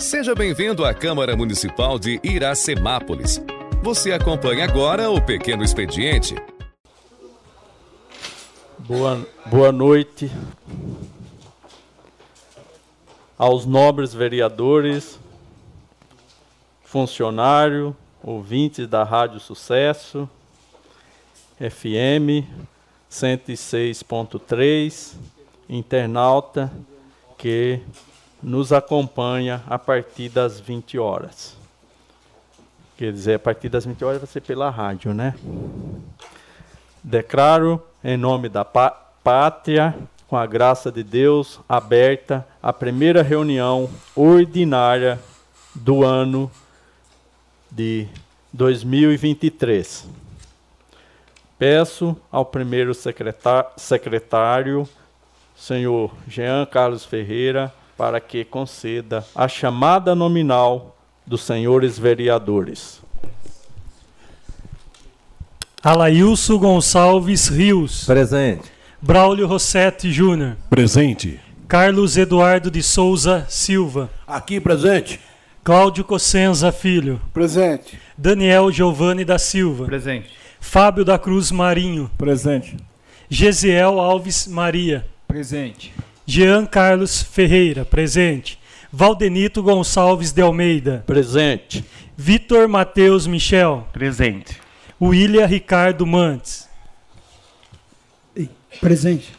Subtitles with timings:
[0.00, 3.38] Seja bem-vindo à Câmara Municipal de Iracemápolis.
[3.82, 6.34] Você acompanha agora o Pequeno Expediente.
[8.78, 10.32] Boa, boa noite
[13.36, 15.20] aos nobres vereadores,
[16.82, 20.26] funcionário, ouvintes da Rádio Sucesso,
[21.58, 22.48] FM
[23.10, 25.12] 106.3,
[25.68, 26.72] internauta
[27.36, 27.82] que
[28.42, 31.56] nos acompanha a partir das 20 horas.
[32.96, 35.34] Quer dizer, a partir das 20 horas vai ser pela rádio, né?
[37.02, 39.94] Declaro, em nome da pátria,
[40.28, 45.18] com a graça de Deus, aberta a primeira reunião ordinária
[45.74, 46.50] do ano
[47.70, 48.06] de
[48.52, 50.06] 2023.
[51.58, 52.92] Peço ao primeiro
[53.76, 54.88] secretário,
[55.56, 62.98] senhor Jean Carlos Ferreira, para que conceda a chamada nominal dos senhores vereadores.
[65.84, 68.06] Alailson Gonçalves Rios.
[68.06, 68.72] Presente.
[69.02, 70.56] Braulio Rossetti Júnior.
[70.70, 71.38] Presente.
[71.68, 74.08] Carlos Eduardo de Souza Silva.
[74.26, 75.20] Aqui presente.
[75.62, 77.20] Cláudio Cossenza Filho.
[77.34, 78.00] Presente.
[78.16, 79.84] Daniel Giovanni da Silva.
[79.84, 80.30] Presente.
[80.58, 82.10] Fábio da Cruz Marinho.
[82.16, 82.78] Presente.
[83.28, 85.06] Gesiel Alves Maria.
[85.28, 85.92] Presente.
[86.30, 88.56] Jean Carlos Ferreira, presente.
[88.92, 91.02] Valdenito Gonçalves de Almeida.
[91.04, 91.84] Presente.
[92.16, 93.88] Vitor Matheus Michel.
[93.92, 94.56] Presente.
[95.02, 96.68] William Ricardo Mantes.
[98.80, 99.34] Presente.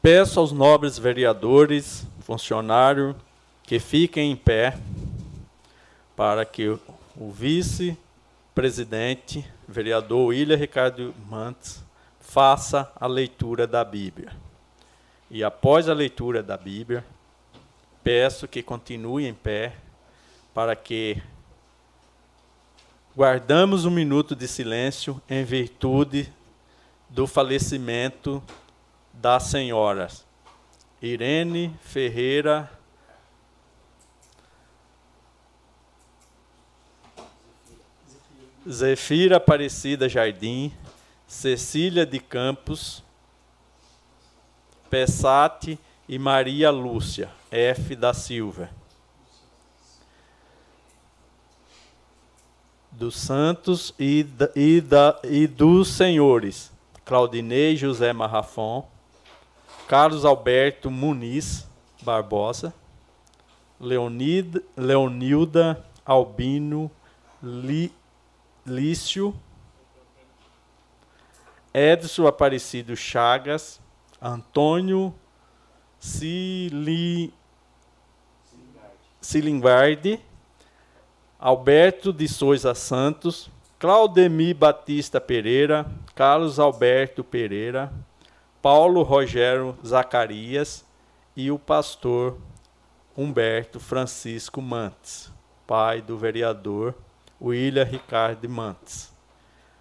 [0.00, 3.14] Peço aos nobres vereadores, funcionários,
[3.64, 4.78] que fiquem em pé
[6.16, 6.68] para que
[7.16, 7.98] o vice
[8.54, 11.84] presidente, vereador William Ricardo Mantes,
[12.20, 14.32] faça a leitura da Bíblia.
[15.30, 17.04] E após a leitura da Bíblia,
[18.02, 19.74] peço que continue em pé
[20.54, 21.20] para que
[23.16, 26.32] guardamos um minuto de silêncio em virtude
[27.08, 28.42] do falecimento
[29.12, 30.08] da senhora
[31.00, 32.70] Irene Ferreira
[38.68, 40.72] Zefira Aparecida Jardim,
[41.26, 43.02] Cecília de Campos,
[44.88, 47.94] Pessati e Maria Lúcia F.
[47.94, 48.70] da Silva.
[52.90, 56.72] Dos Santos e, da, e, da, e dos Senhores,
[57.04, 58.86] Claudinei José Marrafon,
[59.88, 61.66] Carlos Alberto Muniz
[62.02, 62.72] Barbosa,
[63.80, 66.90] Leonid, Leonilda Albino
[67.42, 67.92] Li,
[68.66, 69.34] Lício,
[71.72, 73.80] Edson Aparecido Chagas,
[74.20, 75.14] Antônio
[76.00, 77.32] Cili...
[81.38, 87.92] Alberto de Souza Santos, Claudemir Batista Pereira, Carlos Alberto Pereira,
[88.62, 90.86] Paulo Rogério Zacarias
[91.36, 92.38] e o pastor
[93.16, 95.30] Humberto Francisco Mantes,
[95.66, 96.94] pai do vereador
[97.44, 99.12] William Ricardo Mantes.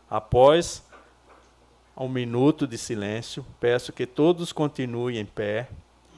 [0.10, 0.84] Após
[1.96, 5.70] um minuto de silêncio, peço que todos continuem em pé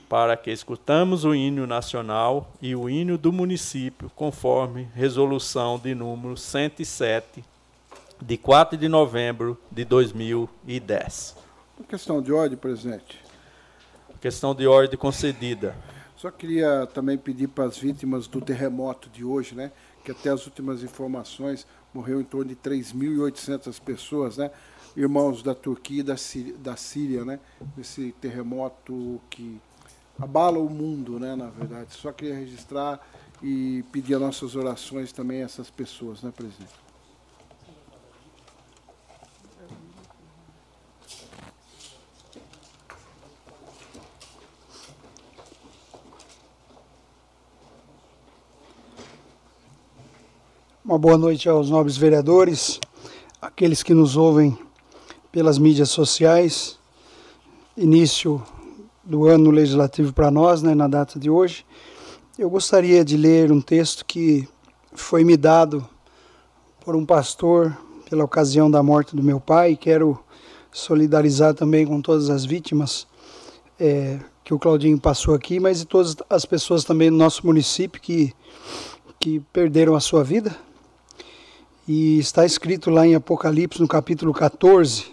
[0.09, 6.35] para que escutamos o hino nacional e o hino do município, conforme resolução de número
[6.35, 7.44] 107,
[8.22, 11.35] de 4 de novembro de 2010.
[11.78, 13.19] Uma questão de ordem, presidente.
[14.19, 15.75] Questão de ordem concedida.
[16.16, 19.72] Só queria também pedir para as vítimas do terremoto de hoje, né?
[20.05, 24.51] Que até as últimas informações morreu em torno de 3.800 pessoas, né?
[24.95, 27.39] Irmãos da Turquia e da Síria, da Síria, né?
[27.77, 29.59] Esse terremoto que
[30.19, 31.35] abala o mundo, né?
[31.35, 31.93] Na verdade.
[31.93, 33.05] Só queria registrar
[33.41, 36.84] e pedir as nossas orações também a essas pessoas, né, presidente?
[50.87, 52.79] Uma boa noite aos nobres vereadores,
[53.41, 54.55] aqueles que nos ouvem
[55.32, 56.78] pelas mídias sociais.
[57.76, 58.40] Início
[59.03, 61.66] do ano legislativo para nós, né, na data de hoje.
[62.37, 64.47] Eu gostaria de ler um texto que
[64.93, 65.84] foi me dado
[66.82, 67.76] por um pastor
[68.08, 69.76] pela ocasião da morte do meu pai.
[69.76, 70.20] Quero
[70.72, 73.08] solidarizar também com todas as vítimas
[73.79, 77.99] é, que o Claudinho passou aqui, mas e todas as pessoas também do nosso município
[77.99, 78.31] que,
[79.20, 80.55] que perderam a sua vida
[81.87, 85.05] e está escrito lá em Apocalipse, no capítulo 14,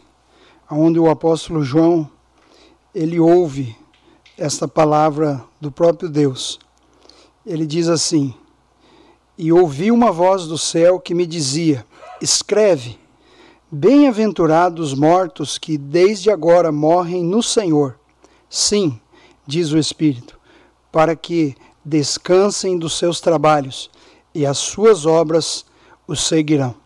[0.70, 2.08] onde o apóstolo João
[2.94, 3.76] ele ouve
[4.38, 6.58] esta palavra do próprio Deus.
[7.44, 8.34] Ele diz assim:
[9.36, 11.84] E ouvi uma voz do céu que me dizia:
[12.22, 12.98] Escreve,
[13.70, 17.98] bem-aventurados mortos que desde agora morrem no Senhor.
[18.48, 18.98] Sim,
[19.46, 20.40] diz o Espírito,
[20.90, 21.54] para que
[21.84, 23.90] descansem dos seus trabalhos
[24.34, 25.66] e as suas obras
[26.06, 26.81] os seguirão.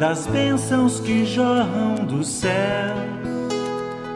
[0.00, 2.96] Das bênçãos que jorram do céu,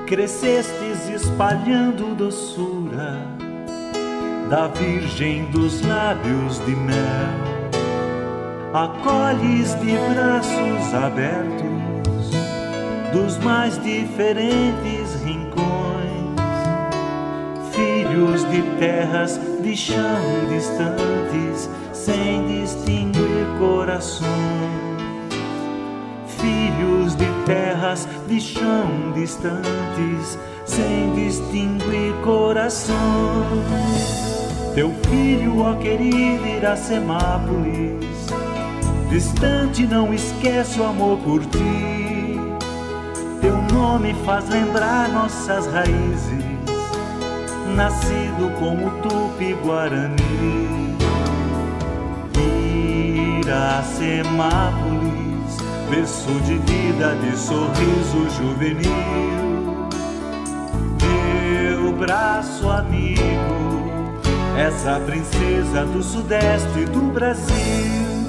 [0.06, 3.20] crescestes espalhando doçura
[4.48, 7.54] da Virgem dos lábios de mel.
[8.72, 12.30] Acolhes de braços abertos
[13.12, 16.40] dos mais diferentes rincões,
[17.72, 21.68] filhos de terras de chão distantes,
[22.04, 24.84] sem distinguir corações
[26.44, 32.94] filhos de terras de chão distantes, sem distinguir corações.
[34.74, 38.26] Teu filho, ó querido Iracemápolis,
[39.08, 42.38] distante não esquece o amor por ti.
[43.40, 46.44] Teu nome faz lembrar nossas raízes,
[47.74, 50.93] nascido como Tupi-Guarani.
[53.54, 55.54] Iracemápolis
[55.88, 58.90] berço de vida, de sorriso juvenil.
[61.00, 63.92] Meu braço amigo,
[64.58, 68.26] essa princesa do sudeste do Brasil.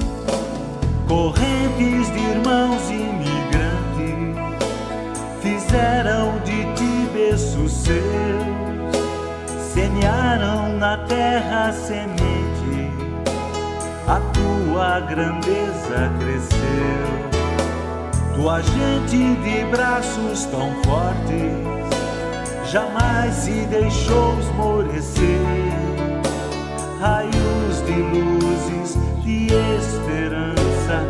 [1.07, 4.35] Correntes de irmãos imigrantes
[5.41, 7.95] fizeram de ti berço seu,
[9.73, 12.54] semearam na terra semente,
[14.07, 17.25] a tua grandeza cresceu.
[18.35, 25.39] Tua gente de braços tão fortes, jamais se deixou esmorecer.
[26.99, 29.47] Raios de luzes, de
[29.77, 31.07] esperança,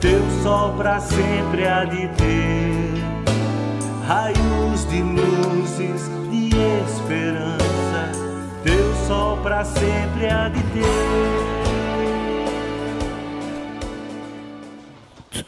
[0.00, 3.02] teu sol para sempre há de ter.
[4.06, 6.48] Raios de luzes, de
[6.84, 8.12] esperança,
[8.64, 11.51] teu sol para sempre há de ter.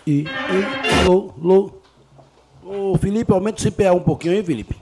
[0.07, 1.71] E, e, lô, lô.
[2.63, 4.77] Ô, Felipe, aumenta o CPA um pouquinho, hein, Felipe?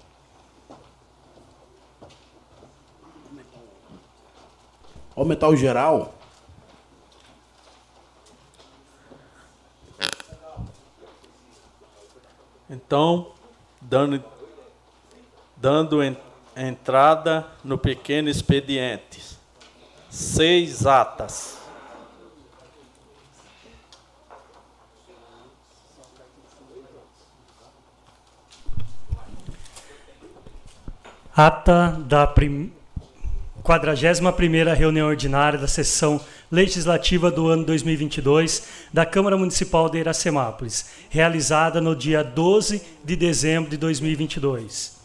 [5.15, 6.15] Aumentar o geral.
[12.69, 13.33] Então,
[13.81, 14.25] dando,
[15.57, 16.17] dando en-
[16.57, 19.23] entrada no pequeno expediente.
[20.09, 21.62] Seis atas.
[31.35, 32.71] Ata da prim...
[33.65, 36.21] 41ª reunião ordinária da sessão
[36.51, 43.71] legislativa do ano 2022 da Câmara Municipal de Iracemápolis, realizada no dia 12 de dezembro
[43.71, 45.01] de 2022.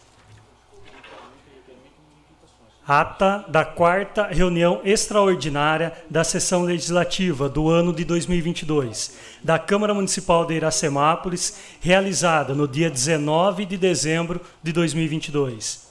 [2.86, 10.46] Ata da quarta reunião extraordinária da sessão legislativa do ano de 2022 da Câmara Municipal
[10.46, 15.87] de Iracemápolis, realizada no dia 19 de dezembro de 2022.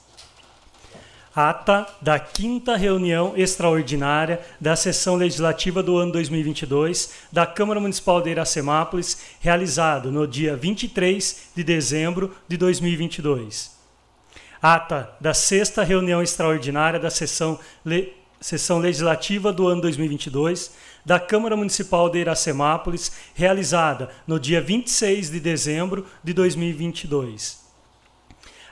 [1.36, 8.30] Ata da quinta reunião extraordinária da sessão legislativa do ano 2022 da Câmara Municipal de
[8.30, 13.76] Iracemápolis, realizado no dia 23 de dezembro de 2022.
[14.62, 20.72] Ata da sexta reunião extraordinária da sessão, le- sessão legislativa do ano 2022
[21.04, 27.65] da Câmara Municipal de Iracemápolis, realizada no dia 26 de dezembro de 2022.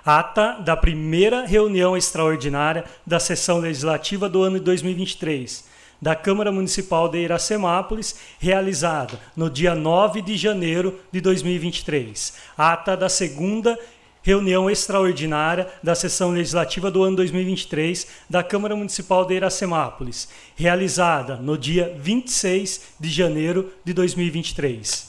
[0.04, 7.08] Ata da primeira reunião extraordinária da sessão legislativa do ano de 2023 da Câmara Municipal
[7.08, 12.34] de Iracemápolis, realizada no dia 9 de janeiro de 2023.
[12.58, 13.78] Ata da segunda
[14.22, 21.56] reunião extraordinária da sessão legislativa do ano 2023 da Câmara Municipal de Iracemápolis, realizada no
[21.56, 25.06] dia 26 de janeiro de 2023.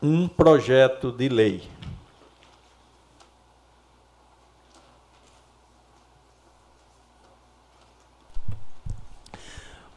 [0.00, 1.62] Um projeto de lei.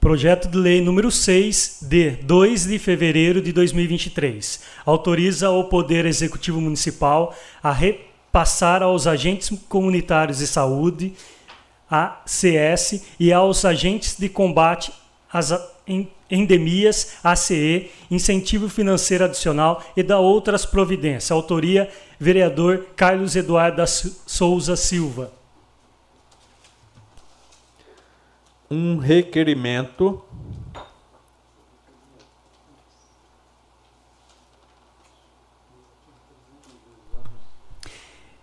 [0.05, 4.59] Projeto de Lei número 6, de 2 de fevereiro de 2023.
[4.85, 11.13] Autoriza o Poder Executivo Municipal a repassar aos agentes comunitários de saúde,
[11.89, 14.93] ACS, e aos agentes de combate
[15.33, 15.51] às
[16.29, 21.31] endemias, ACE, incentivo financeiro adicional e da outras providências.
[21.31, 23.83] Autoria, vereador Carlos Eduardo
[24.27, 25.44] Souza Silva.
[28.69, 30.23] Um requerimento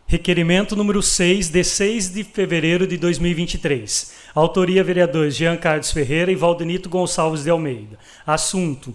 [0.07, 4.13] Requerimento número 6, de 6 de fevereiro de 2023.
[4.35, 7.99] Autoria vereadores Jean Carlos Ferreira e Valdenito Gonçalves de Almeida.
[8.27, 8.95] Assunto: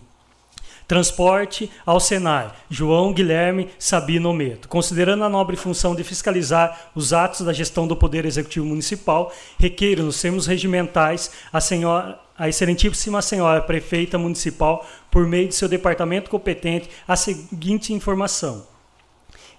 [0.88, 2.50] Transporte ao Senai.
[2.70, 4.70] João Guilherme Sabino Meto.
[4.70, 10.04] Considerando a nobre função de fiscalizar os atos da gestão do Poder Executivo Municipal, requeiro
[10.04, 16.30] nos termos regimentais a senhora a excelentíssima senhora prefeita municipal, por meio de seu departamento
[16.30, 18.68] competente, a seguinte informação.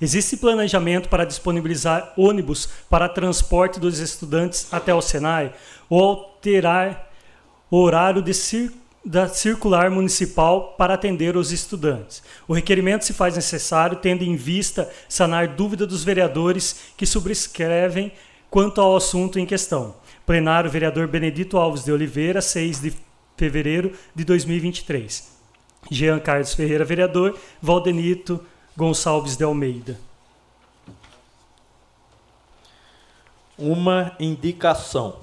[0.00, 5.52] Existe planejamento para disponibilizar ônibus para transporte dos estudantes até o Senai
[5.90, 7.10] ou alterar
[7.68, 8.72] o horário de cir-
[9.08, 12.22] da circular municipal para atender os estudantes.
[12.46, 18.12] O requerimento se faz necessário tendo em vista sanar dúvida dos vereadores que subscrevem
[18.50, 19.94] quanto ao assunto em questão.
[20.26, 22.92] Plenário vereador Benedito Alves de Oliveira, 6 de
[23.36, 25.38] fevereiro de 2023.
[25.90, 27.38] Jean Carlos Ferreira, vereador.
[27.62, 28.44] Valdenito
[28.76, 29.98] Gonçalves de Almeida.
[33.58, 35.18] uma indicação.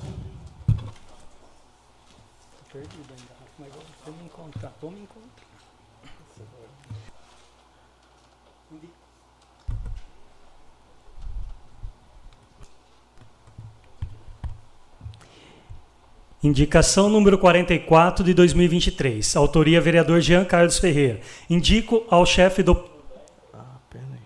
[16.45, 19.35] Indicação número 44 de 2023.
[19.35, 21.19] Autoria vereador Jean Carlos Ferreira.
[21.49, 22.73] Indico ao chefe do
[23.51, 24.19] Ah, peraí.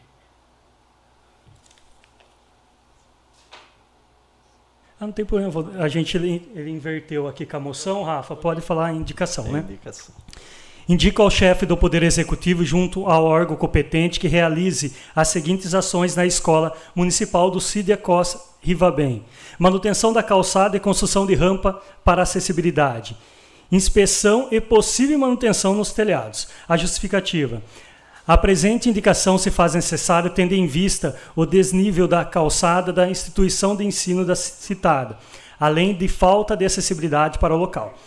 [5.00, 8.88] Ah, não tem problema, a gente ele inverteu aqui com a moção, Rafa, pode falar
[8.88, 9.66] a indicação, Tem né?
[9.70, 10.14] indicação.
[10.90, 16.16] Indica ao chefe do Poder Executivo, junto ao órgão competente, que realize as seguintes ações
[16.16, 19.24] na Escola Municipal do Cídia Costa Rivabem:
[19.58, 23.16] manutenção da calçada e construção de rampa para acessibilidade,
[23.72, 26.50] inspeção e possível manutenção nos telhados.
[26.68, 27.62] A justificativa.
[28.30, 33.76] A presente indicação se faz necessária tendo em vista o desnível da calçada da instituição
[33.76, 35.18] de ensino da citada,
[35.60, 37.98] além de falta de acessibilidade para o local.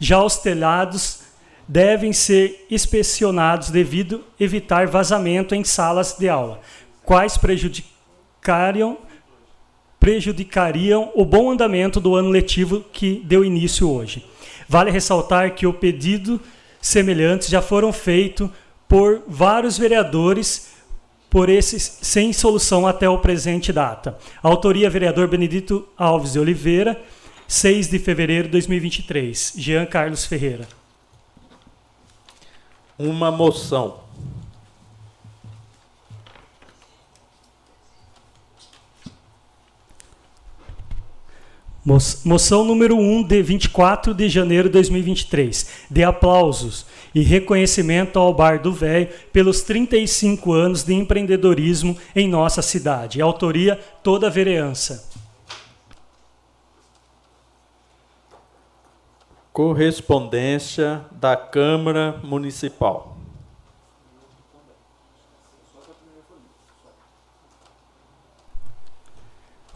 [0.00, 1.20] Já os telhados
[1.68, 6.60] devem ser inspecionados devido evitar vazamento em salas de aula,
[7.04, 8.98] quais prejudicariam,
[10.00, 14.26] prejudicariam o bom andamento do ano letivo que deu início hoje.
[14.68, 16.40] Vale ressaltar que o pedido
[16.80, 18.50] semelhantes já foram feitos
[18.88, 20.72] por vários vereadores
[21.30, 24.18] por esses sem solução até o presente data.
[24.42, 26.98] Autoria vereador Benedito Alves de Oliveira,
[27.46, 29.52] 6 de fevereiro de 2023.
[29.56, 30.66] Jean Carlos Ferreira
[32.98, 34.00] uma moção.
[42.22, 48.60] Moção número 1 de 24 de janeiro de 2023, de aplausos e reconhecimento ao Bar
[48.60, 53.22] do Velho pelos 35 anos de empreendedorismo em nossa cidade.
[53.22, 55.08] Autoria toda a vereança.
[59.50, 63.17] Correspondência da Câmara Municipal.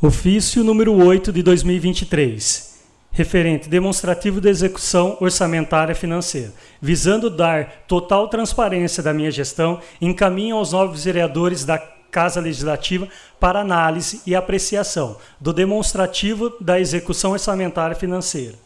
[0.04, 2.80] Ofício número 8 de 2023.
[3.12, 6.52] Referente demonstrativo de execução orçamentária financeira.
[6.80, 13.06] Visando dar total transparência da minha gestão, encaminho aos novos vereadores da Casa Legislativa
[13.38, 18.56] para análise e apreciação do demonstrativo da execução orçamentária financeira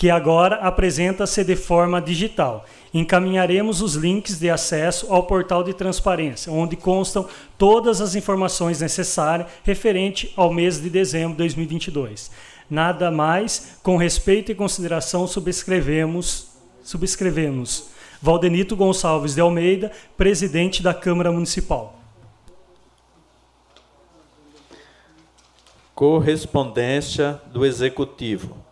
[0.00, 2.64] que agora apresenta-se de forma digital.
[2.94, 9.46] Encaminharemos os links de acesso ao portal de transparência, onde constam todas as informações necessárias
[9.62, 12.30] referente ao mês de dezembro de 2022.
[12.70, 16.48] Nada mais, com respeito e consideração, subscrevemos,
[16.82, 17.90] subscrevemos.
[18.22, 22.00] Valdenito Gonçalves de Almeida, presidente da Câmara Municipal.
[25.94, 28.69] Correspondência do Executivo.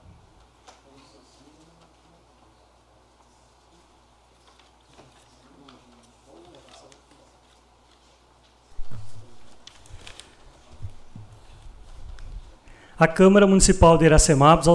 [12.98, 14.74] A Câmara Municipal de Iracemápolis, ao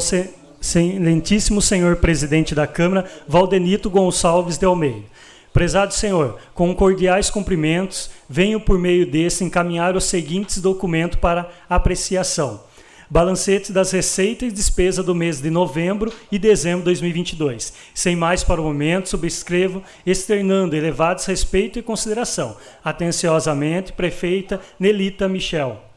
[0.61, 5.03] excelentíssimo senhor presidente da Câmara, Valdenito Gonçalves de Almeida.
[5.51, 12.61] Prezado senhor, com cordiais cumprimentos, venho por meio desse encaminhar os seguintes documentos para apreciação.
[13.09, 17.73] Balancete das receitas e despesas do mês de novembro e dezembro de 2022.
[17.93, 22.55] Sem mais para o momento, subscrevo, externando elevados respeito e consideração.
[22.83, 25.92] Atenciosamente, prefeita Nelita Michel.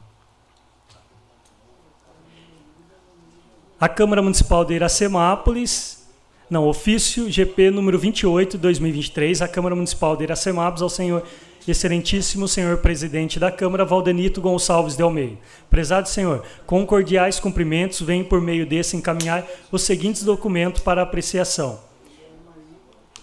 [3.81, 6.07] A Câmara Municipal de Iracemápolis,
[6.49, 11.23] não, ofício GP número 28 de 2023, a Câmara Municipal de Iracemápolis ao senhor
[11.69, 15.37] excelentíssimo senhor presidente da Câmara, Valdenito Gonçalves de Almeida.
[15.69, 21.81] Prezado senhor, com cordiais cumprimentos, venho por meio desse encaminhar os seguintes documentos para apreciação.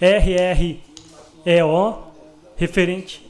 [0.01, 0.79] RREO,
[2.57, 3.25] referente,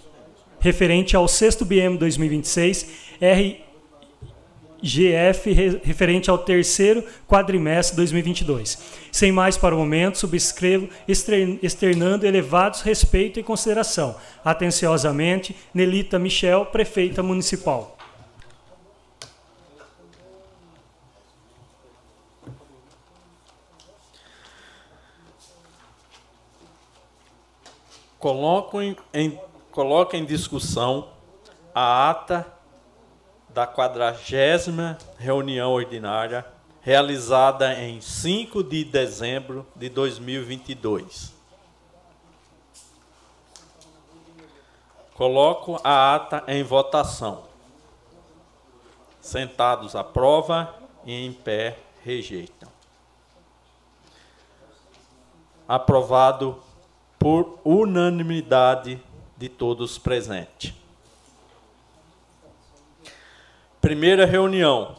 [0.59, 2.89] referente ao sexto BM 2026,
[3.21, 3.63] R
[4.83, 8.77] GF referente ao terceiro quadrimestre de 2022.
[9.13, 14.15] Sem mais para o momento, subscrevo externando elevados respeito e consideração.
[14.43, 17.97] Atenciosamente, Nelita Michel, prefeita municipal.
[28.19, 29.39] Coloco em, em,
[29.71, 31.09] coloco em discussão
[31.75, 32.52] a ata
[33.53, 36.45] da quadragésima reunião ordinária
[36.81, 41.31] realizada em 5 de dezembro de 2022.
[45.13, 47.43] Coloco a ata em votação.
[49.21, 52.69] Sentados aprova e em pé rejeitam.
[55.65, 56.61] Aprovado
[57.17, 59.01] por unanimidade
[59.37, 60.82] de todos presentes.
[63.83, 64.95] Primeira reunião